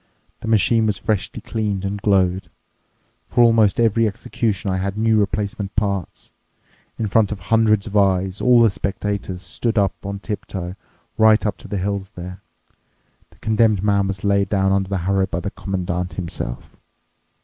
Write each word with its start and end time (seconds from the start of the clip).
The 0.39 0.47
machine 0.47 0.87
was 0.87 0.97
freshly 0.97 1.41
cleaned 1.41 1.85
and 1.85 2.01
glowed. 2.01 2.49
For 3.29 3.43
almost 3.43 3.79
every 3.79 4.07
execution 4.07 4.71
I 4.71 4.77
had 4.77 4.97
new 4.97 5.19
replacement 5.19 5.75
parts. 5.75 6.31
In 6.97 7.05
front 7.05 7.31
of 7.31 7.37
hundreds 7.39 7.85
of 7.85 7.95
eyes—all 7.95 8.63
the 8.63 8.71
spectators 8.71 9.43
stood 9.43 9.77
on 9.77 10.17
tip 10.21 10.47
toe 10.47 10.73
right 11.19 11.45
up 11.45 11.57
to 11.57 11.67
the 11.67 11.77
hills 11.77 12.09
there—the 12.15 12.39
condemned 13.41 13.83
man 13.83 14.07
was 14.07 14.23
laid 14.23 14.49
down 14.49 14.71
under 14.71 14.89
the 14.89 14.97
harrow 15.05 15.27
by 15.27 15.39
the 15.39 15.51
Commandant 15.51 16.13
himself. 16.15 16.75